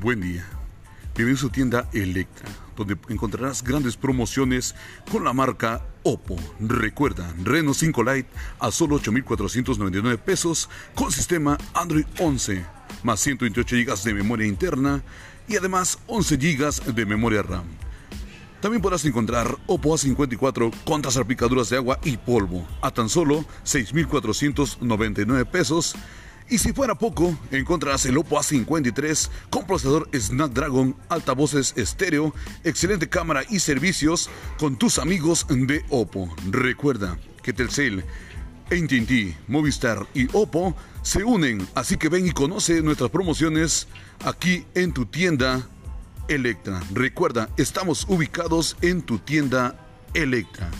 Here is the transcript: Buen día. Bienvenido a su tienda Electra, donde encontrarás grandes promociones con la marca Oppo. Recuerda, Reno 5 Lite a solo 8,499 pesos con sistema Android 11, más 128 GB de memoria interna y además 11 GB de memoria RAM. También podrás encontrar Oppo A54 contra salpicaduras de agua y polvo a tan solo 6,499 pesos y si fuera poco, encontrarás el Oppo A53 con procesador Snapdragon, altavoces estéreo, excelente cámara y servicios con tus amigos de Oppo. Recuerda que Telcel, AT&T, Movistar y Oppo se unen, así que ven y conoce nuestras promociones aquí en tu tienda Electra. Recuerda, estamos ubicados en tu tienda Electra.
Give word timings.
Buen 0.00 0.20
día. 0.20 0.46
Bienvenido 1.16 1.38
a 1.38 1.40
su 1.40 1.50
tienda 1.50 1.88
Electra, 1.92 2.48
donde 2.76 2.96
encontrarás 3.08 3.64
grandes 3.64 3.96
promociones 3.96 4.76
con 5.10 5.24
la 5.24 5.32
marca 5.32 5.84
Oppo. 6.04 6.36
Recuerda, 6.60 7.34
Reno 7.42 7.74
5 7.74 8.04
Lite 8.04 8.28
a 8.60 8.70
solo 8.70 8.94
8,499 8.96 10.18
pesos 10.18 10.70
con 10.94 11.10
sistema 11.10 11.58
Android 11.74 12.04
11, 12.20 12.64
más 13.02 13.18
128 13.18 13.74
GB 13.74 14.02
de 14.04 14.14
memoria 14.14 14.46
interna 14.46 15.02
y 15.48 15.56
además 15.56 15.98
11 16.06 16.36
GB 16.36 16.94
de 16.94 17.04
memoria 17.04 17.42
RAM. 17.42 17.64
También 18.60 18.80
podrás 18.80 19.04
encontrar 19.04 19.56
Oppo 19.66 19.96
A54 19.96 20.72
contra 20.84 21.10
salpicaduras 21.10 21.70
de 21.70 21.76
agua 21.76 21.98
y 22.04 22.18
polvo 22.18 22.64
a 22.82 22.92
tan 22.92 23.08
solo 23.08 23.44
6,499 23.64 25.44
pesos 25.46 25.96
y 26.50 26.58
si 26.58 26.72
fuera 26.72 26.94
poco, 26.94 27.36
encontrarás 27.50 28.06
el 28.06 28.16
Oppo 28.18 28.38
A53 28.38 29.28
con 29.50 29.66
procesador 29.66 30.08
Snapdragon, 30.14 30.96
altavoces 31.08 31.74
estéreo, 31.76 32.34
excelente 32.64 33.08
cámara 33.08 33.42
y 33.48 33.60
servicios 33.60 34.30
con 34.58 34.76
tus 34.76 34.98
amigos 34.98 35.46
de 35.48 35.84
Oppo. 35.90 36.34
Recuerda 36.50 37.18
que 37.42 37.52
Telcel, 37.52 38.04
AT&T, 38.66 39.36
Movistar 39.46 40.06
y 40.14 40.28
Oppo 40.32 40.74
se 41.02 41.24
unen, 41.24 41.66
así 41.74 41.96
que 41.96 42.08
ven 42.08 42.26
y 42.26 42.32
conoce 42.32 42.82
nuestras 42.82 43.10
promociones 43.10 43.88
aquí 44.24 44.66
en 44.74 44.92
tu 44.92 45.06
tienda 45.06 45.68
Electra. 46.28 46.82
Recuerda, 46.92 47.48
estamos 47.56 48.04
ubicados 48.08 48.76
en 48.82 49.02
tu 49.02 49.18
tienda 49.18 49.86
Electra. 50.14 50.70